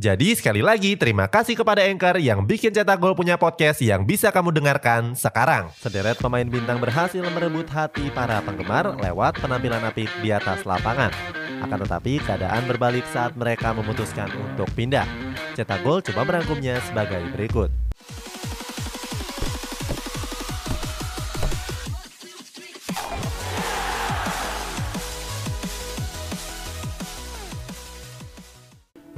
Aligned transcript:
Jadi 0.00 0.32
sekali 0.32 0.64
lagi 0.64 0.96
terima 0.96 1.28
kasih 1.28 1.52
kepada 1.52 1.84
Anchor 1.84 2.16
yang 2.16 2.48
bikin 2.48 2.72
Cetak 2.72 2.96
Gol 2.96 3.12
punya 3.12 3.36
podcast 3.36 3.76
yang 3.84 4.08
bisa 4.08 4.32
kamu 4.32 4.48
dengarkan 4.48 5.12
sekarang. 5.12 5.68
Sederet 5.76 6.16
pemain 6.16 6.48
bintang 6.48 6.80
berhasil 6.80 7.20
merebut 7.20 7.68
hati 7.68 8.08
para 8.08 8.40
penggemar 8.40 8.96
lewat 8.96 9.36
penampilan 9.44 9.84
apik 9.84 10.08
di 10.24 10.32
atas 10.32 10.64
lapangan. 10.64 11.12
Akan 11.60 11.76
tetapi 11.84 12.24
keadaan 12.24 12.64
berbalik 12.64 13.04
saat 13.12 13.36
mereka 13.36 13.76
memutuskan 13.76 14.32
untuk 14.32 14.72
pindah. 14.72 15.04
Cetak 15.52 15.84
Gol 15.84 16.00
coba 16.00 16.24
merangkumnya 16.24 16.80
sebagai 16.88 17.20
berikut. 17.36 17.81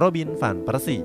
Robin 0.00 0.32
van 0.40 0.64
Persie. 0.64 1.04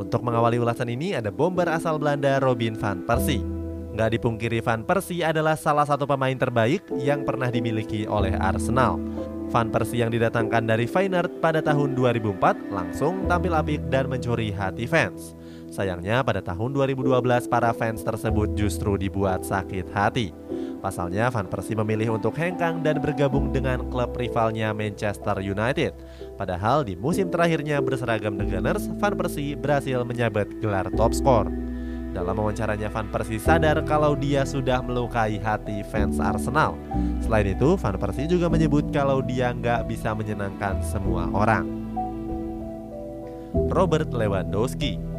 Untuk 0.00 0.24
mengawali 0.24 0.56
ulasan 0.56 0.88
ini 0.88 1.12
ada 1.12 1.28
bomber 1.28 1.68
asal 1.68 2.00
Belanda 2.00 2.40
Robin 2.40 2.72
van 2.72 3.04
Persie. 3.04 3.44
Nggak 3.92 4.16
dipungkiri 4.16 4.64
Van 4.64 4.80
Persie 4.80 5.20
adalah 5.20 5.52
salah 5.52 5.84
satu 5.84 6.08
pemain 6.08 6.32
terbaik 6.32 6.80
yang 6.96 7.28
pernah 7.28 7.52
dimiliki 7.52 8.08
oleh 8.08 8.32
Arsenal. 8.40 8.96
Van 9.52 9.68
Persie 9.68 10.00
yang 10.00 10.08
didatangkan 10.08 10.64
dari 10.64 10.88
Feyenoord 10.88 11.44
pada 11.44 11.60
tahun 11.60 11.92
2004 11.92 12.72
langsung 12.72 13.28
tampil 13.28 13.52
apik 13.52 13.92
dan 13.92 14.08
mencuri 14.08 14.48
hati 14.48 14.88
fans. 14.88 15.36
Sayangnya 15.66 16.22
pada 16.22 16.38
tahun 16.38 16.70
2012 16.72 17.50
para 17.50 17.74
fans 17.74 18.00
tersebut 18.06 18.54
justru 18.54 18.94
dibuat 18.94 19.42
sakit 19.42 19.90
hati. 19.90 20.30
Pasalnya 20.78 21.26
Van 21.34 21.50
Persie 21.50 21.74
memilih 21.74 22.14
untuk 22.14 22.38
hengkang 22.38 22.84
dan 22.86 23.02
bergabung 23.02 23.50
dengan 23.50 23.82
klub 23.90 24.14
rivalnya 24.14 24.70
Manchester 24.70 25.42
United. 25.42 25.98
Padahal 26.38 26.86
di 26.86 26.94
musim 26.94 27.26
terakhirnya 27.26 27.82
berseragam 27.82 28.38
The 28.38 28.46
Gunners, 28.46 28.86
Van 29.02 29.14
Persie 29.18 29.58
berhasil 29.58 30.06
menyabet 30.06 30.46
gelar 30.62 30.86
top 30.94 31.10
skor. 31.10 31.50
Dalam 32.14 32.38
wawancaranya 32.38 32.88
Van 32.88 33.10
Persie 33.12 33.42
sadar 33.42 33.82
kalau 33.84 34.16
dia 34.16 34.46
sudah 34.46 34.80
melukai 34.80 35.36
hati 35.36 35.84
fans 35.90 36.16
Arsenal. 36.16 36.72
Selain 37.20 37.52
itu, 37.52 37.76
Van 37.76 37.98
Persie 37.98 38.30
juga 38.30 38.48
menyebut 38.48 38.88
kalau 38.94 39.20
dia 39.20 39.52
nggak 39.52 39.84
bisa 39.90 40.16
menyenangkan 40.16 40.80
semua 40.80 41.28
orang. 41.34 41.68
Robert 43.68 44.12
Lewandowski 44.12 45.15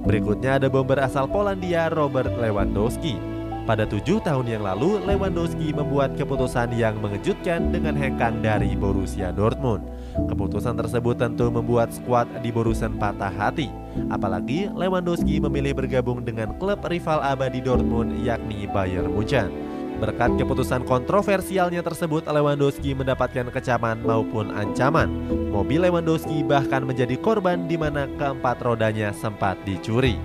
Berikutnya 0.00 0.58
ada 0.58 0.66
bomber 0.66 0.98
asal 0.98 1.30
Polandia 1.30 1.86
Robert 1.92 2.34
Lewandowski. 2.34 3.20
Pada 3.68 3.86
tujuh 3.86 4.18
tahun 4.24 4.50
yang 4.50 4.66
lalu, 4.66 4.98
Lewandowski 5.06 5.70
membuat 5.70 6.18
keputusan 6.18 6.74
yang 6.74 6.98
mengejutkan 6.98 7.70
dengan 7.70 7.94
hengkang 7.94 8.42
dari 8.42 8.74
Borussia 8.74 9.30
Dortmund. 9.30 9.86
Keputusan 10.26 10.74
tersebut 10.74 11.14
tentu 11.14 11.46
membuat 11.54 11.94
skuad 11.94 12.26
di 12.42 12.50
Borussen 12.50 12.98
patah 12.98 13.30
hati. 13.30 13.70
Apalagi 14.10 14.66
Lewandowski 14.74 15.38
memilih 15.38 15.78
bergabung 15.78 16.26
dengan 16.26 16.58
klub 16.58 16.82
rival 16.90 17.22
abadi 17.22 17.62
Dortmund 17.62 18.18
yakni 18.26 18.66
Bayern 18.66 19.14
Munchen. 19.14 19.69
Berkat 20.00 20.32
keputusan 20.40 20.88
kontroversialnya 20.88 21.84
tersebut, 21.84 22.24
Lewandowski 22.24 22.96
mendapatkan 22.96 23.52
kecaman 23.52 24.00
maupun 24.00 24.48
ancaman. 24.48 25.12
Mobil 25.52 25.84
Lewandowski 25.84 26.40
bahkan 26.40 26.88
menjadi 26.88 27.20
korban 27.20 27.68
di 27.68 27.76
mana 27.76 28.08
keempat 28.16 28.64
rodanya 28.64 29.12
sempat 29.12 29.60
dicuri. 29.68 30.16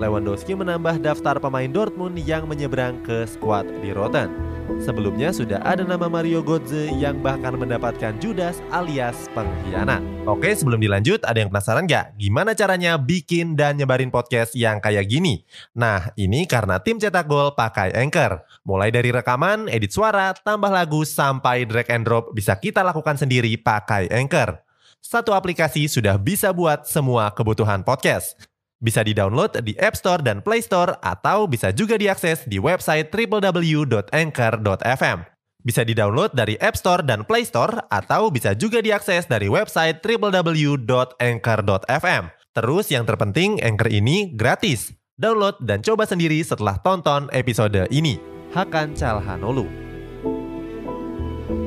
Lewandowski 0.00 0.56
menambah 0.56 1.04
daftar 1.04 1.36
pemain 1.36 1.68
Dortmund 1.68 2.16
yang 2.16 2.48
menyeberang 2.48 3.04
ke 3.04 3.28
skuad 3.28 3.68
di 3.84 3.92
Rotten. 3.92 4.57
Sebelumnya 4.76 5.32
sudah 5.32 5.56
ada 5.64 5.80
nama 5.80 6.12
Mario 6.12 6.44
Götze 6.44 6.92
yang 7.00 7.24
bahkan 7.24 7.56
mendapatkan 7.56 8.12
Judas 8.20 8.60
alias 8.68 9.16
pengkhianat. 9.32 10.04
Oke 10.28 10.52
sebelum 10.52 10.76
dilanjut 10.76 11.24
ada 11.24 11.40
yang 11.40 11.48
penasaran 11.48 11.88
gak 11.88 12.12
gimana 12.20 12.52
caranya 12.52 13.00
bikin 13.00 13.56
dan 13.56 13.80
nyebarin 13.80 14.12
podcast 14.12 14.52
yang 14.52 14.84
kayak 14.84 15.08
gini? 15.08 15.48
Nah 15.72 16.12
ini 16.20 16.44
karena 16.44 16.76
tim 16.76 17.00
cetak 17.00 17.24
gol 17.24 17.56
pakai 17.56 17.96
Anchor. 17.96 18.44
Mulai 18.68 18.92
dari 18.92 19.08
rekaman, 19.08 19.72
edit 19.72 19.88
suara, 19.88 20.36
tambah 20.36 20.68
lagu 20.68 21.00
sampai 21.08 21.64
drag 21.64 21.88
and 21.88 22.04
drop 22.04 22.36
bisa 22.36 22.52
kita 22.60 22.84
lakukan 22.84 23.16
sendiri 23.16 23.56
pakai 23.56 24.12
Anchor. 24.12 24.60
Satu 25.00 25.32
aplikasi 25.32 25.88
sudah 25.88 26.20
bisa 26.20 26.52
buat 26.52 26.84
semua 26.84 27.32
kebutuhan 27.32 27.80
podcast. 27.80 28.57
Bisa 28.78 29.02
di-download 29.02 29.58
di 29.66 29.74
App 29.74 29.98
Store 29.98 30.22
dan 30.22 30.38
Play 30.38 30.62
Store 30.62 31.02
atau 31.02 31.50
bisa 31.50 31.74
juga 31.74 31.98
diakses 31.98 32.46
di 32.46 32.62
website 32.62 33.10
www.anchor.fm. 33.10 35.18
Bisa 35.58 35.82
di-download 35.82 36.38
dari 36.38 36.54
App 36.62 36.78
Store 36.78 37.02
dan 37.02 37.26
Play 37.26 37.42
Store 37.42 37.90
atau 37.90 38.30
bisa 38.30 38.54
juga 38.54 38.78
diakses 38.78 39.26
dari 39.26 39.50
website 39.50 39.98
www.anchor.fm. 40.06 42.22
Terus 42.54 42.86
yang 42.94 43.02
terpenting 43.02 43.58
Anchor 43.66 43.90
ini 43.90 44.30
gratis. 44.38 44.94
Download 45.18 45.58
dan 45.58 45.82
coba 45.82 46.06
sendiri 46.06 46.38
setelah 46.46 46.78
tonton 46.78 47.26
episode 47.34 47.90
ini. 47.90 48.22
Hakan 48.54 48.94
Calhanoglu. 48.94 49.66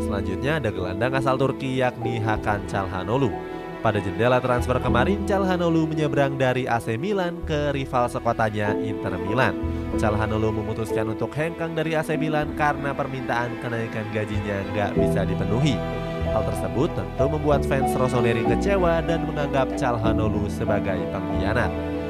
Selanjutnya 0.07 0.63
ada 0.63 0.71
gelandang 0.71 1.19
asal 1.19 1.35
Turki 1.35 1.83
yakni 1.83 2.23
Hakan 2.23 2.63
Calhanoglu. 2.71 3.50
Pada 3.81 3.97
jendela 3.97 4.37
transfer 4.37 4.77
kemarin, 4.77 5.25
Calhanoglu 5.25 5.89
menyeberang 5.89 6.37
dari 6.37 6.69
AC 6.69 7.01
Milan 7.01 7.41
ke 7.49 7.73
rival 7.73 8.05
sekotanya 8.13 8.77
Inter 8.77 9.17
Milan. 9.17 9.57
Calhanoglu 9.97 10.53
memutuskan 10.53 11.09
untuk 11.09 11.33
hengkang 11.33 11.73
dari 11.73 11.97
AC 11.97 12.13
Milan 12.13 12.53
karena 12.53 12.93
permintaan 12.93 13.57
kenaikan 13.57 14.05
gajinya 14.13 14.61
nggak 14.69 14.91
bisa 15.01 15.25
dipenuhi. 15.25 15.81
Hal 16.29 16.45
tersebut 16.45 16.93
tentu 16.93 17.25
membuat 17.25 17.65
fans 17.65 17.89
Rossoneri 17.97 18.45
kecewa 18.45 19.01
dan 19.01 19.25
menganggap 19.25 19.73
Calhanoglu 19.73 20.45
sebagai 20.45 21.01
pengkhianat. 21.09 22.00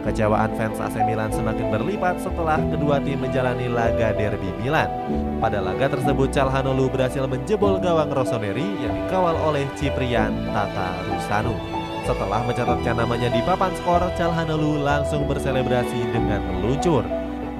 Kekecewaan 0.00 0.54
fans 0.54 0.78
AC 0.78 0.96
Milan 1.02 1.34
semakin 1.34 1.68
berlipat 1.74 2.22
setelah 2.22 2.62
kedua 2.70 3.02
tim 3.02 3.18
menjalani 3.18 3.66
laga 3.66 4.14
derby 4.14 4.54
Milan. 4.62 4.86
Pada 5.42 5.58
laga 5.58 5.90
tersebut 5.90 6.30
Calhanoglu 6.30 6.86
berhasil 6.88 7.26
menjebol 7.26 7.82
gawang 7.82 8.14
Rossoneri 8.14 8.64
yang 8.78 8.94
dikawal 8.94 9.34
oleh 9.42 9.66
Ciprian 9.74 10.32
Tata 10.54 11.02
Rusanu. 11.10 11.54
Setelah 12.06 12.40
mencatatkan 12.46 12.96
namanya 12.96 13.28
di 13.28 13.42
papan 13.44 13.74
skor, 13.76 14.02
Calhanoglu 14.14 14.80
langsung 14.80 15.28
berselebrasi 15.28 16.00
dengan 16.14 16.40
meluncur. 16.48 17.04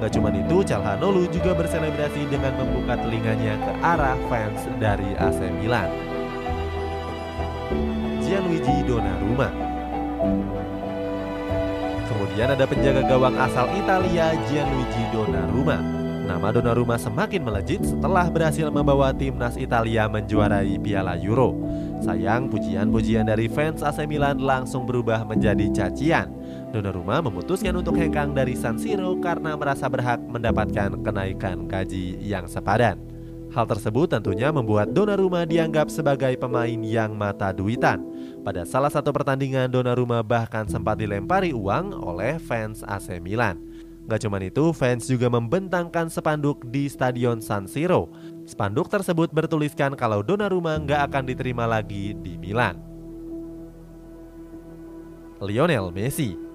Gak 0.00 0.16
cuma 0.16 0.32
itu, 0.32 0.64
Calhanoglu 0.64 1.28
juga 1.28 1.52
berselebrasi 1.52 2.24
dengan 2.30 2.56
membuka 2.56 2.96
telinganya 2.96 3.60
ke 3.60 3.72
arah 3.84 4.16
fans 4.32 4.64
dari 4.80 5.12
AC 5.20 5.38
Milan. 5.60 5.92
Gianluigi 8.24 8.86
Donnarumma 8.86 9.70
Kemudian 12.10 12.50
ada 12.50 12.66
penjaga 12.66 13.06
gawang 13.06 13.38
asal 13.38 13.70
Italia 13.78 14.34
Gianluigi 14.50 15.04
Donnarumma. 15.14 15.78
Nama 16.26 16.48
Donnarumma 16.50 16.98
semakin 16.98 17.38
melejit 17.38 17.86
setelah 17.86 18.26
berhasil 18.26 18.66
membawa 18.66 19.14
timnas 19.14 19.54
Italia 19.54 20.10
menjuarai 20.10 20.74
Piala 20.82 21.14
Euro. 21.22 21.54
Sayang 22.02 22.50
pujian-pujian 22.50 23.30
dari 23.30 23.46
fans 23.46 23.86
AC 23.86 24.10
Milan 24.10 24.42
langsung 24.42 24.90
berubah 24.90 25.22
menjadi 25.22 25.70
cacian. 25.70 26.34
Donnarumma 26.74 27.22
memutuskan 27.22 27.78
untuk 27.78 27.94
hengkang 27.94 28.34
dari 28.34 28.58
San 28.58 28.74
Siro 28.78 29.14
karena 29.22 29.54
merasa 29.54 29.86
berhak 29.86 30.18
mendapatkan 30.18 30.98
kenaikan 31.06 31.70
gaji 31.70 32.18
yang 32.18 32.50
sepadan. 32.50 33.09
Hal 33.50 33.66
tersebut 33.66 34.06
tentunya 34.06 34.54
membuat 34.54 34.94
Donnarumma 34.94 35.42
dianggap 35.42 35.90
sebagai 35.90 36.38
pemain 36.38 36.78
yang 36.86 37.18
mata 37.18 37.50
duitan. 37.50 37.98
Pada 38.46 38.62
salah 38.62 38.94
satu 38.94 39.10
pertandingan 39.10 39.66
Donnarumma 39.66 40.22
bahkan 40.22 40.70
sempat 40.70 41.02
dilempari 41.02 41.50
uang 41.50 41.90
oleh 41.98 42.38
fans 42.38 42.86
AC 42.86 43.18
Milan. 43.18 43.58
Gak 44.06 44.22
cuma 44.22 44.38
itu, 44.38 44.70
fans 44.70 45.10
juga 45.10 45.26
membentangkan 45.26 46.06
spanduk 46.06 46.62
di 46.70 46.86
Stadion 46.86 47.42
San 47.42 47.66
Siro. 47.66 48.10
Spanduk 48.46 48.86
tersebut 48.86 49.34
bertuliskan 49.34 49.98
kalau 49.98 50.22
Donnarumma 50.22 50.78
nggak 50.78 51.10
akan 51.10 51.24
diterima 51.26 51.66
lagi 51.66 52.14
di 52.14 52.38
Milan. 52.38 52.78
Lionel 55.42 55.90
Messi 55.90 56.49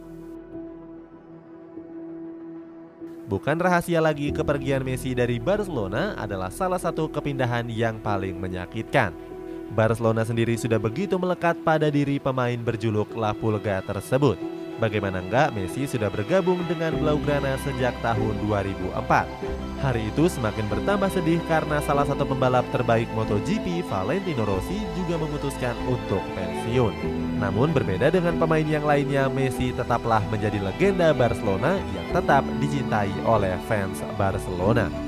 Bukan 3.26 3.58
rahasia 3.58 3.98
lagi 3.98 4.30
kepergian 4.30 4.86
Messi 4.86 5.18
dari 5.18 5.42
Barcelona 5.42 6.14
adalah 6.14 6.54
salah 6.54 6.78
satu 6.78 7.10
kepindahan 7.10 7.66
yang 7.74 7.98
paling 7.98 8.38
menyakitkan. 8.38 9.18
Barcelona 9.74 10.22
sendiri 10.22 10.54
sudah 10.54 10.78
begitu 10.78 11.18
melekat 11.18 11.58
pada 11.66 11.90
diri 11.90 12.22
pemain 12.22 12.58
berjuluk 12.62 13.10
La 13.18 13.34
Pulga 13.34 13.82
tersebut. 13.82 14.55
Bagaimana 14.76 15.24
enggak 15.24 15.56
Messi 15.56 15.88
sudah 15.88 16.12
bergabung 16.12 16.60
dengan 16.68 16.92
Blaugrana 17.00 17.56
sejak 17.64 17.96
tahun 18.04 18.36
2004. 18.44 19.24
Hari 19.80 20.04
itu 20.12 20.28
semakin 20.28 20.68
bertambah 20.68 21.08
sedih 21.16 21.40
karena 21.48 21.80
salah 21.80 22.04
satu 22.04 22.28
pembalap 22.28 22.68
terbaik 22.76 23.08
MotoGP 23.16 23.88
Valentino 23.88 24.44
Rossi 24.44 24.84
juga 25.00 25.16
memutuskan 25.16 25.76
untuk 25.88 26.24
pensiun. 26.36 26.92
Namun 27.40 27.72
berbeda 27.72 28.12
dengan 28.12 28.36
pemain 28.36 28.68
yang 28.68 28.84
lainnya, 28.84 29.32
Messi 29.32 29.72
tetaplah 29.72 30.24
menjadi 30.28 30.60
legenda 30.60 31.16
Barcelona 31.16 31.80
yang 31.96 32.08
tetap 32.12 32.44
dicintai 32.60 33.12
oleh 33.24 33.56
fans 33.72 34.04
Barcelona. 34.20 35.05